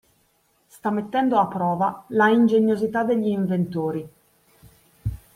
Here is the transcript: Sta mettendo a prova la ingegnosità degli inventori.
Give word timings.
Sta 0.67 0.89
mettendo 0.89 1.37
a 1.37 1.47
prova 1.47 2.05
la 2.07 2.29
ingegnosità 2.29 3.03
degli 3.03 3.27
inventori. 3.27 4.09